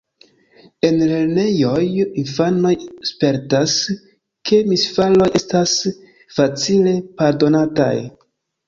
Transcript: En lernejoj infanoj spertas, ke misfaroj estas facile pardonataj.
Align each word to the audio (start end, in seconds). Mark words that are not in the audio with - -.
En 0.87 0.95
lernejoj 1.11 1.83
infanoj 2.21 2.73
spertas, 3.11 3.77
ke 4.51 4.63
misfaroj 4.73 5.29
estas 5.43 5.79
facile 6.41 7.01
pardonataj. 7.23 7.95